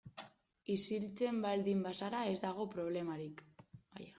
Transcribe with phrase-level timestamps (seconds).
[0.75, 3.45] Isiltzen baldin bazara ez dago problemarik.